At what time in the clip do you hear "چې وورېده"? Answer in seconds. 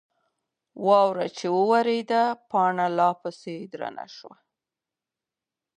1.37-2.23